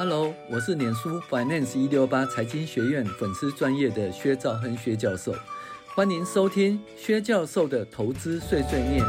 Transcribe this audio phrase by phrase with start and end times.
[0.00, 5.34] Hello，我是脸书 Finance 一六八财经学院粉丝专业的薛兆亨薛教授，
[5.88, 9.04] 欢迎收听薛教授的投资碎碎念。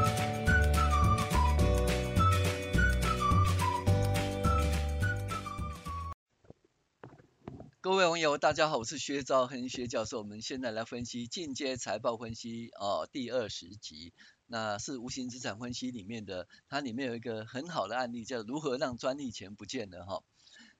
[7.79, 14.11] 各位网友，大家好，我是薛兆亨薛教授，我们现在来分析进阶财报分析哦，第二十集。
[14.51, 20.23] 那是无形资产分析里面的，它里面有一个很好的案例，叫如何让专利钱不见了哈。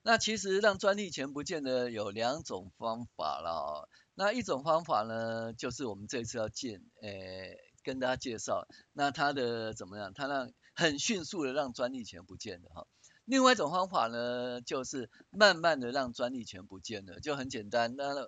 [0.02, 3.90] 那其实让专利权不见的有两种方法了。
[4.16, 10.14] 那一种方法呢，就是我们这次要见，诶，跟大家介绍，那它的怎么样？
[10.14, 12.88] 它让很迅速的让专利权不见的哈。
[13.26, 18.28] 另外一种方法呢，就是慢慢的让专利权不见了，就很简单，那。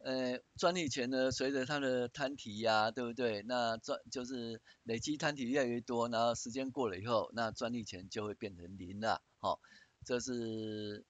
[0.00, 3.42] 呃，专利权呢，随着它的摊提呀、对不对？
[3.42, 9.20] 那专就是累积摊提越来越多，然后时间过了以后，那专利权就会变成零了。
[9.40, 9.58] 好、哦，
[10.08, 11.04] 这是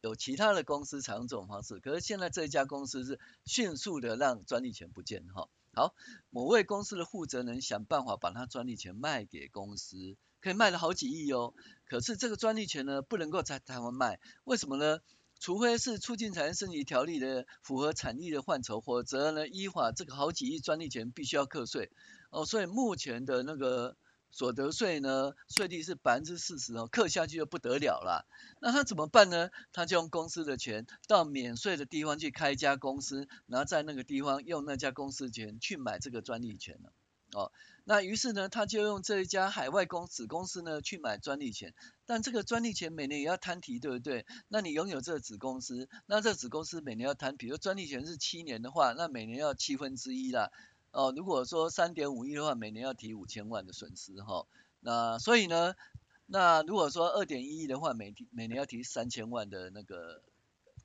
[0.00, 5.26] 有其他的公司采用这种方式，可是现在这一家公司是迅速的让专利权不见。
[5.34, 5.94] 哈、好，
[6.30, 11.52] 某位公司的负责人想办法把他专利权卖给公司，可以卖了好几亿哦。
[11.84, 15.00] 可是这个专利权呢，不能够在台湾卖，为什么呢？
[15.40, 21.92] 除非是促进产业升级条例的符合产业的范畴，否则呢，依法这个好几亿专利权必须要课税
[22.30, 22.46] 哦。
[22.46, 23.96] 所以目前的那个
[24.30, 28.26] 所得税呢，税率是百分之四十哦，课下去就不得了了。
[28.60, 29.50] 那他怎么办呢？
[29.72, 36.92] 他就用公司的钱到免税的地方去开一家公司，然后在那个地方用那家公司钱去买这个专利权了
[37.32, 37.52] 哦。
[37.84, 41.72] 那于是呢，他就用这一家海外公子公司呢去买专利权，
[42.04, 44.26] 但这个专利权每年也要摊提，对不对？
[44.48, 50.50] 那你拥有这个子公司，那这子公司每年要摊，比如专利权是七年的话，那每年要七分之一啦。
[50.98, 54.46] 哦，如果说三点五亿的话，每年要提五千万的损失哈、哦。
[54.80, 55.74] 那所以呢，
[56.26, 60.22] 那如果说二点一亿的话，每每年要提三千万的那个。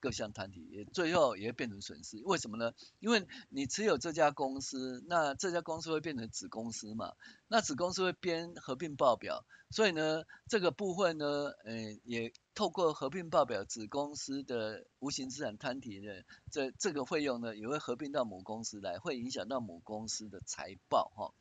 [0.03, 2.73] 各项摊提也最后也会变成损失，为什么呢？
[2.99, 7.13] 因为你持有这家公司，那这家公司会变成子公司嘛，
[7.47, 21.33] 那子公司会编合并报表，所以呢，这个部分呢，呃，也透过合并报表子公司的无形资产摊提的这这个费用呢，也会合并到母公司来，会影响到母公司的财报哈。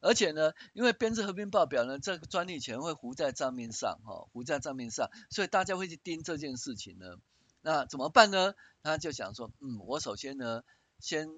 [0.00, 7.16] 而且呢，因为编制合并报表呢，这个专利权会糊在账面上哈，糊在账面上，所以大家会去盯这件事情呢。
[7.62, 8.54] 那怎么办呢？
[8.82, 10.62] 他就想说，嗯，我首先呢，
[10.98, 11.28] 先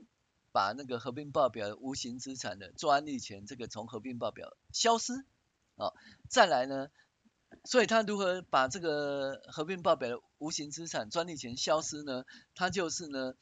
[0.52, 5.12] 把那个合并报表的无形资产的专利权这个从合并报表消失，
[5.76, 5.92] 啊、
[6.28, 6.88] 再来呢，
[7.64, 12.24] 所以他如何把这个合并报表的无形资产专利权消失呢？
[12.54, 13.34] 他就是呢。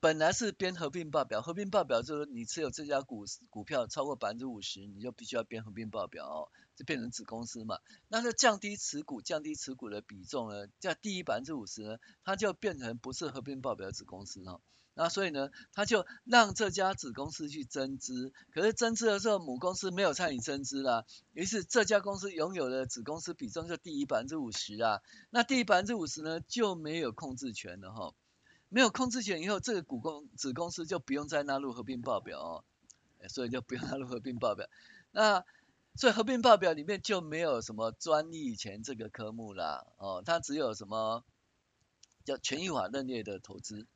[0.00, 7.78] 本来是编合并报表，合并报表就是你持有这家股股票超过百分之五十，你就必须要编合并报表哦，就变成子公司嘛。
[8.06, 14.60] 那就降低持股，降低持股的比重呢，在低于百分之五十呢，它就变成不是合并报表子公司哦。
[14.94, 28.14] 那所以呢，他就让这家子公司去增资，可是增资的时候母公司没有参与增资啦，于是这家公司拥有的子公司比重就低于百分之五十啊，那低于百分之五十呢就没有控制权了哈、哦。
[28.70, 32.64] 没有控制权以后，这个股公子公司就不用再纳入合并报表哦，
[33.28, 34.68] 所以就不用纳入合并报表。
[35.10, 35.44] 那
[35.96, 41.24] 所以合并报表里面就没有什么专利权这个科目啦，哦，它只有什么
[42.24, 43.86] 叫权益法认列的投资，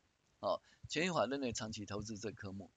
[0.40, 2.70] 哦，权益法认列长期投资这科目。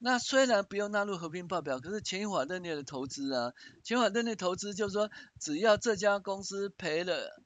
[0.00, 7.40] 那虽然不用纳入合并报表，可是权益法认列的投资啊，权益法认列投资就是说，只要这家公司赔了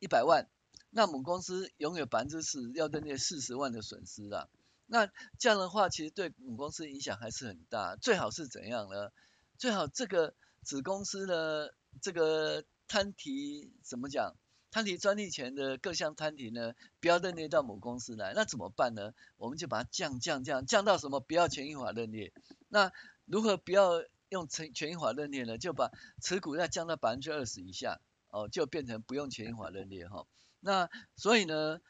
[0.00, 0.48] 一百万。
[0.96, 4.48] 那母公司拥有百分之四，要认列四十万的损失啦。
[4.86, 7.96] 那这样的话，其实对母公司影响还是很大。
[7.96, 9.12] 最好是怎样呢？
[9.58, 14.36] 最好这个子公司的这个摊提怎么讲？
[14.70, 18.32] 摊提专利权的各项摊提呢，不要认列到母公司来。
[18.34, 19.12] 那怎么办呢？
[19.36, 21.20] 我们就把它降降降降到什么？
[21.20, 22.32] 不要权益法认列。
[22.68, 22.90] 那
[23.26, 25.58] 如何不要用权权益法认列呢？
[25.58, 25.90] 就把
[26.22, 30.26] 持股要降到百分之二十以下，哦，就变成不用权益法认列哈。
[30.66, 31.80] 那所以呢，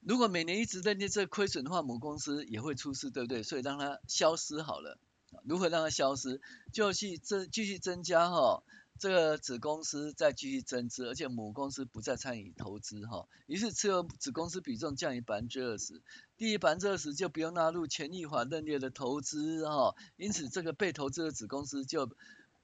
[0.00, 3.42] 如果每年一直认列这亏损的话，母公司也会出事，对不对？
[3.42, 4.98] 所以让它消失好了。
[5.44, 6.42] 如何让它消失？
[6.70, 8.62] 就去增继续增加哈，
[8.98, 13.26] 这个子公司再继续增资，而且母公司不再参与投资哈。
[13.46, 16.02] 于是持有子公司比重降于百分之二十，
[16.36, 19.94] 低于百分之二十就不用纳入权益法认列的投资哈。
[20.16, 22.10] 因此这个被投资的子公司就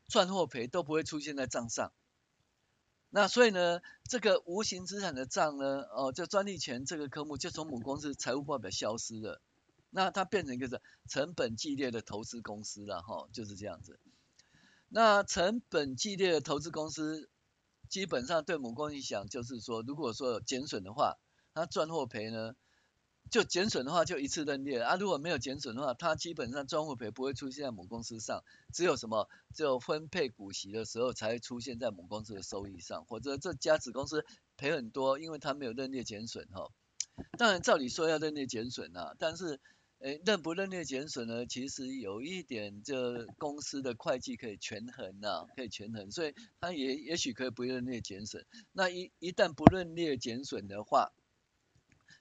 [0.07, 1.93] 赚或赔都不会出现在账上。
[3.17, 9.41] 那所以呢，这个无形资产的账呢，哦，就专利权这个科目就从母公司财务报表消失了，
[9.89, 14.01] 那它变成一个是成本计列的投资公司了哈，就是这样子。
[14.89, 17.31] 那成本计列的投资公司
[17.89, 21.17] 基本上对母公司想就是说，如果说有减损的话，
[21.55, 22.57] 它赚或赔呢，
[23.35, 34.25] 就减损的话就一次认列啊，如果没有减损的话，它基本上赚或赔不会出现在母公司上，只有什么，只有分配股息的时候才会出现在母公司的收益上，或者这家子公司
[34.57, 36.71] 赔很多，因为它没有认列减损哈。
[37.37, 39.61] 当然照理说要认列减损啊，但是。
[40.01, 41.47] 诶，认不认列减损呢？
[41.47, 48.45] 其实有一点，这公司的会计可以权衡呐、啊，可以权衡，所以他也也许可以不认列减损。
[48.73, 51.13] 那一一旦不认列减损的话，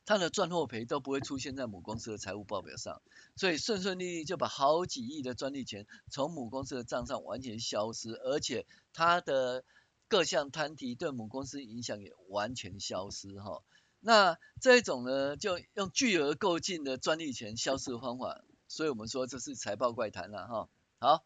[0.05, 3.01] 他的赚或赔都不会出现在母公司的财务报表上，
[3.35, 9.63] 所以顺顺利利就把好几亿的专利权从母公司的账上完全消失，而且他的
[10.07, 13.63] 各项摊提对母公司影响也完全消失哈。
[14.05, 20.69] 那这种呢，就用巨额购进的专利权消失的方法，所以我们说这是财报怪谈了哈。
[20.99, 21.23] 好，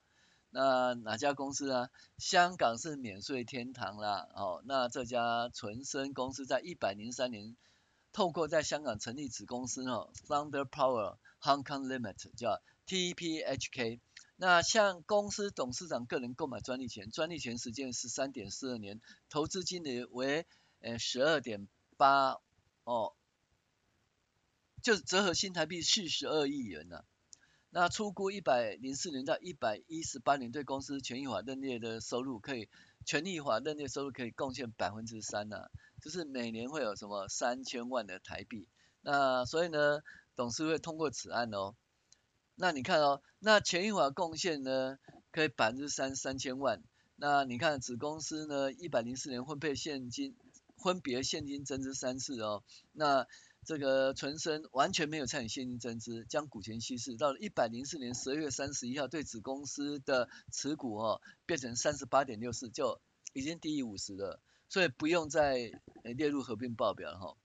[0.52, 1.90] 那哪家公司呢？
[2.20, 4.28] 香港是免税天堂啦。
[4.36, 7.58] 哦，那这家纯生公司在一百零三年，
[8.18, 14.00] 透过在香港成立子公司哦，Thunder Power Hong Kong Limited 叫 TPHK。
[14.38, 20.48] 那向公司董事长个人购买专利权，专利权时间是三点四二年，投资金额为
[20.80, 22.40] 呃十二点八。
[22.86, 23.14] 哦，
[24.82, 27.06] 就是折合新台币四十二亿元呢、啊。
[27.70, 32.68] 那初估一百零四年到一百一十八年对公司权益法认列的收入，可以
[33.06, 35.70] 权益法认列收入可以贡献百分之三呢，
[36.02, 38.68] 就是每年会有什么三千万的台币。
[39.02, 40.02] 那所以呢，
[40.36, 41.76] 董事会通过此案哦。
[42.56, 44.98] 那你看哦，那权益华贡献呢，
[45.32, 46.82] 可以百分之三三千万。
[47.16, 50.36] 那你看子公司呢，一百零四年分配现金。
[50.78, 52.64] 分别现金增资三次哦，
[52.94, 53.26] 那
[53.66, 57.18] 这个纯生完全没有参与现金增资，将股权稀释。
[57.18, 63.02] 到了一百零四年十二月三十一号，对子公司的持股哦变成三十八点六四，就
[63.34, 64.40] 已经低于五十了，
[64.70, 65.72] 所以不用再
[66.04, 67.38] 列入合并报表了哈。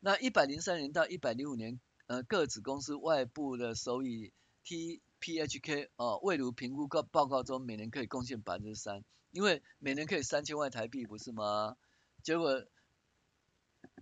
[0.00, 4.32] 那一百零三年到一百零五年，呃，各子公司外部的收益
[4.64, 11.76] TPHK 哦，未如评估告报告中每年可以贡献百分之三，因为每年可以三千万台币，不是吗？
[12.22, 12.64] 结果，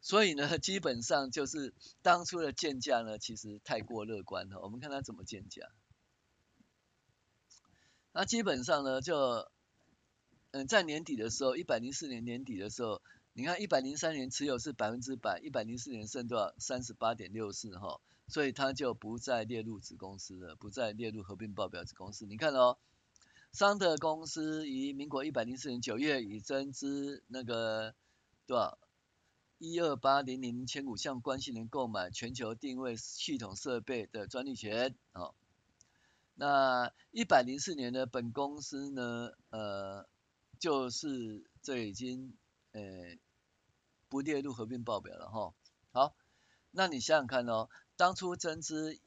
[0.03, 4.61] 所以呢，基本上就是当初的建价呢，其实太过乐观了。
[4.61, 5.63] 我们看他怎么建价。
[8.13, 9.51] 那基本上呢，就
[10.50, 13.03] 嗯，在年底的时候，一百零四年年底的时候，
[13.33, 16.55] 你看一百零三年持有是百分之百，一百零四年剩多少？
[16.59, 22.27] 三十八点六四哈，所以他就不再列入子公司了，不再列入合并报表子公司。
[22.27, 22.79] 你看哦，
[23.53, 27.95] 桑德公司于民国一百零四年九月已增资那个。
[28.49, 28.79] 多少？
[29.59, 34.95] 一二八零零千股向关系人购买全球定位系统设备的专利权。
[35.12, 35.35] 哦，
[36.35, 40.09] 那一百零四年呢，本公司呢，呃，
[40.59, 42.37] 就是这已经
[42.73, 42.81] 呃
[44.09, 45.55] 不列入合并报表了哈、
[45.93, 46.15] 好，
[46.71, 48.99] 那你想想看哦，当初增资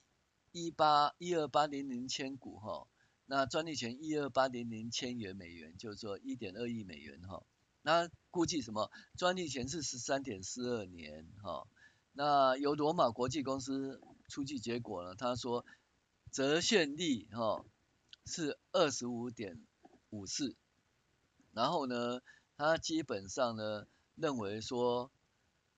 [0.51, 2.87] 一八一二八零零千股哈、
[3.25, 7.43] 那专利权一二八零零千元美元，就是说一点二亿美元哈。
[7.81, 8.91] 那估计什么？
[9.17, 11.67] 专利权是十三点四二年，哈。
[12.13, 15.15] 那由罗马国际公司出具结果呢？
[15.15, 15.65] 他说
[16.31, 17.65] 折现率哈
[18.25, 19.65] 是二十五点
[20.09, 20.55] 五四，
[21.53, 22.21] 然后呢，
[22.57, 25.11] 他基本上呢认为说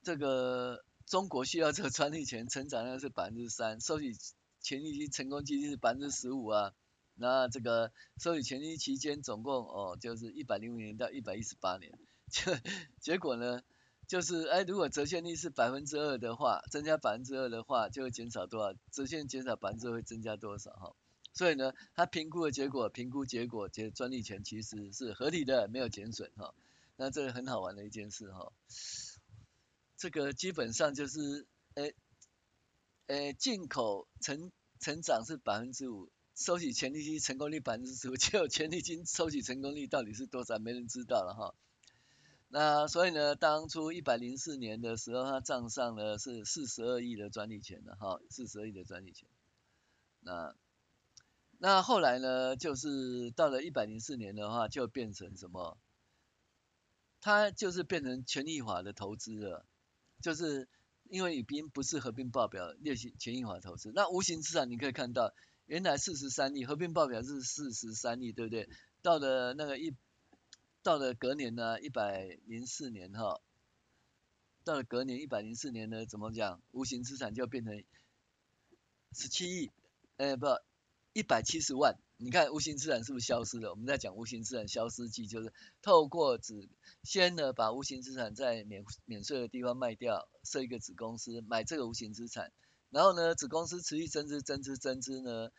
[0.02, 4.14] 这个中国需要这个专利权成长量是百分之三，收取
[4.62, 6.74] 权利金成功几率是百分之十五啊。
[7.16, 11.92] 那这个收取权利期间总共哦，就是一百零五年到一百一十八年，
[12.32, 12.52] 就
[13.00, 13.62] 结果呢，
[14.08, 18.78] 就是哎，如果折现率是百分之二的话，增加百分之二的话，就会减少多少？
[18.92, 20.72] 折现减少百分之二会增加多少？
[20.72, 20.96] 哈，
[21.34, 26.54] 所以呢，他评估的结果，评估结果，结专利权其实是合理的，没有减损哈。
[26.96, 28.54] 那这个很好玩的一件事哈，
[29.98, 31.92] 这个基本上就是哎
[33.08, 36.10] 哎，进口成成长是百分之五。
[36.36, 40.58] 收取权利金成功率百分之十五，结果权利金收取成功率到底是多少？
[40.58, 41.54] 没人知道了哈。
[42.48, 49.28] 那所以呢，当初一百零四年的时候，他账上呢是四十二亿的专利权的哈，四十二亿的专利权。
[50.22, 50.56] 那
[51.58, 55.78] 那后来呢，就是到了一百零四年的话，就变成什么？
[57.22, 59.66] 它就是变成权益法的投资了，
[60.22, 60.68] 就是
[61.10, 63.92] 因为已经不是合并报表列行权益法投资。
[63.94, 65.34] 那无形资产你可以看到。
[65.66, 68.68] 原来四十三亿，合并报表是四十三亿，对不对？
[69.02, 69.96] 到了那个一，
[70.84, 73.40] 到了隔年呢，一百零四年哈，
[74.66, 76.62] 到了隔年一百零四年呢，怎么讲？
[76.72, 77.82] 无形资产就变成
[79.14, 79.72] 十七亿，
[80.18, 80.48] 哎不，
[81.14, 83.70] 一百七十万你看无形资产是不是消失了？
[83.70, 86.70] 我们在讲无形资产消失记，就是透过子
[87.04, 92.52] 先呢把无形资产在免免税的地方卖掉，设一个子公司买这个无形资产，
[92.90, 95.50] 然后呢子公司持续增资增资增资呢，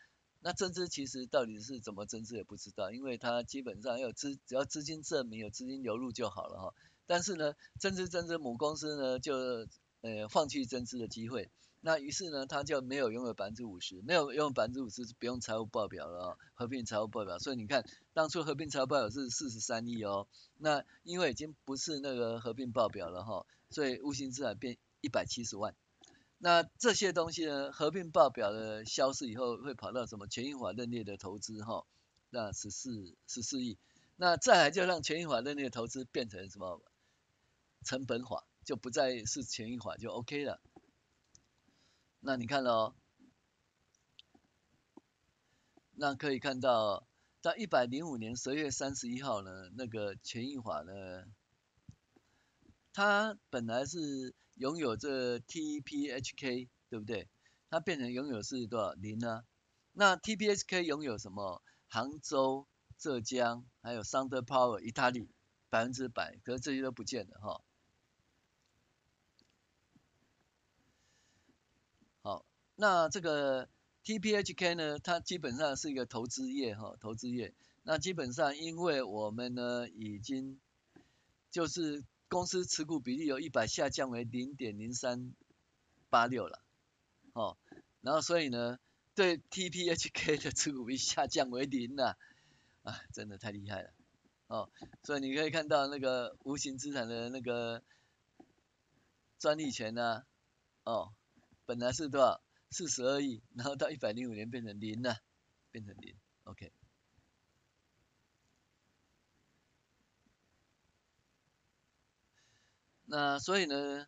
[0.41, 6.73] 那增资其实到底是怎么增资也不知道，因为它基本上要有资只要资金证明有资金流入就好了哈。
[7.05, 9.67] 但是呢增资增资母公司呢就
[10.05, 11.49] 呃放弃增资的机会。
[11.81, 17.37] 那于是呢，他就没有拥有百分之五十，没有拥有百分之五十不用财务报表了，合并财务报表。
[17.37, 25.75] 所以你看，当初合并财务报表是四十三亿哦，那因为已经不是那个合并报表了哈、哦，所以无形资产变一百七十万。
[26.39, 31.85] 那这些东西呢，合并报表的消失以后，会跑到什么权益法认列的投资哈、哦，
[32.31, 33.77] 那十四十四亿。
[34.17, 36.81] 那再来就让权益法认列的投资变成什么
[37.83, 40.59] 成本法，就不再是权益法就 OK 了。
[42.19, 42.95] 那你看喽，
[45.91, 47.07] 那可以看到，
[47.41, 51.25] 到一百零五年十二月三十一号呢，那个权益法呢，
[52.91, 57.29] 它本来是拥有这 TPHK，对不对？
[57.69, 59.45] 它变成拥有是多少零呢？
[59.91, 61.61] 那 TPHK 拥有什么？
[61.87, 62.67] 杭州、
[62.97, 65.29] 浙江，还有 Thunder Power、意大利，
[65.69, 67.61] 百分之百，可是这些都不见了哈。
[72.75, 73.69] 那这个
[74.03, 77.53] TPHK 呢，它基本上是一个投资业哈，投资业。
[77.83, 80.59] 那基本上因为我们呢已经
[81.51, 85.33] 就是公司持股比例由一百下降为零点零三
[86.09, 86.61] 八六了，
[87.33, 87.57] 哦，
[88.01, 88.79] 然后所以呢
[89.13, 92.17] 对 TPHK 的持股比下降为零了，
[92.83, 93.91] 啊，真的太厉害了，
[94.47, 94.69] 哦，
[95.03, 97.83] 所以你可以看到那个无形资产的那个
[99.37, 100.23] 专利权呢，
[100.83, 101.13] 哦，
[101.65, 102.41] 本来是多少？
[102.75, 105.21] 四十二亿，然后到一百零五年变成零了，
[105.71, 106.13] 变成零
[106.43, 106.73] ，OK。
[113.05, 114.07] 那所以呢，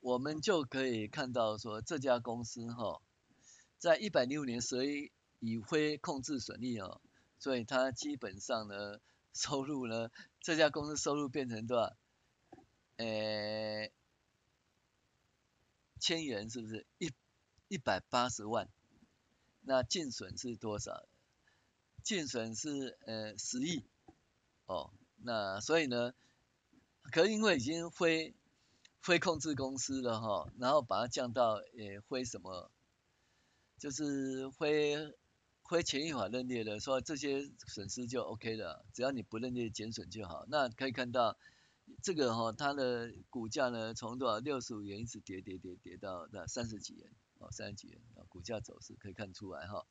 [0.00, 3.00] 我们就可以看到说这家公司哈，
[3.78, 7.00] 在一百零五年十二月已恢控制损益哦，
[7.38, 8.98] 所以它基本上呢
[9.32, 11.96] 收入呢，这家公司收入变成多少？
[12.96, 13.92] 呃，
[16.00, 17.12] 千元是不是一？
[17.72, 18.68] 一百八十万，
[19.62, 21.06] 那净损是多少？
[22.02, 23.82] 净损是呃十亿，
[24.66, 26.12] 哦，那所以呢，
[27.00, 28.34] 可能因为已经非
[29.00, 32.70] 非控制公司了哈、然后把它降到呃非什么，
[33.78, 34.94] 就是非
[35.66, 40.44] 非权益法认列的，说这些损失就 OK 了，只要你不认列减损就好。
[40.50, 41.38] 那可以看到
[42.02, 47.10] 这个哈、哦，它的股价呢从多少六十五元一直跌跌跌跌到那三十几元。
[47.42, 49.84] 哦，三十几元啊，股价走势可以看出来哈。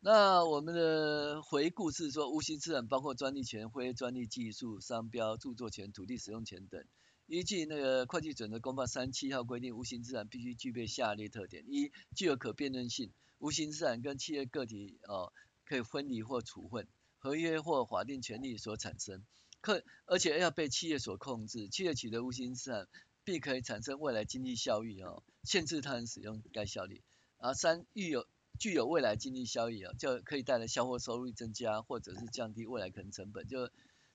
[0.00, 6.82] 那我们的回顾是说，无形资产包括专利权、非专利技术、商标、著作权、土地使用权等。
[7.26, 15.32] 依据那个会计准则公报三七号规定，无形资产必须具备下列特点：一、具有可辨认性，无形资产跟企业个体哦
[15.66, 19.22] 可以分离或处分，合约或法定权利所产生，
[19.60, 22.88] 可而且要被企业所控制，企业取得无形资产。
[23.24, 27.02] 必可以产生未来经济效益哦，限制他人使用该效力。
[27.38, 28.26] 啊，三，具有
[28.58, 33.70] 具有未来经济效益哦，就可以带来销货收入增加，或者是降低未来可能成本，就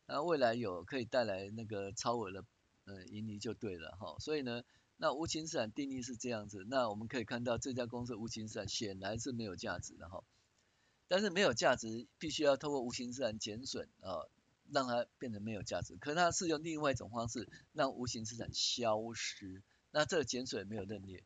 [0.06, 2.46] 啊未来有可以带来那个超额的
[2.86, 4.16] 呃盈利就对了哈。
[4.20, 4.64] 所以呢，
[4.98, 10.24] 那无形资产定义是这样子，那我们可以看到这家公司无形资产显然是没有价值的哈，
[11.08, 14.28] 但是没有价值必须要透过无形资产减损啊。
[14.72, 21.24] 让它变得没有价值，可是它是用另外一种方式让无形资产消失，那这个减损没有认列，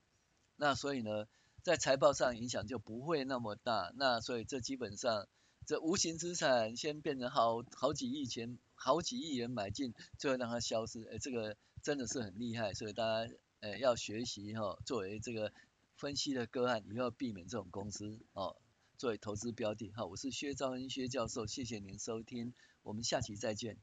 [0.56, 1.26] 那所以呢，
[1.64, 5.28] 在财报上影响就不会那么大，那所以这基本上
[5.66, 15.54] 这无形资产先变成好好几亿钱，好几亿元买进，最后让它消失，哎，这个真的是很厉害，所以大家呃要学习哈、作为这个
[15.96, 18.58] 分析的个案，你要避免这种公司哦，
[18.98, 19.92] 作为投资标的。
[19.96, 22.54] 好，我是薛兆恩薛教授，谢谢您收听。
[22.90, 23.78] 我们下期再见。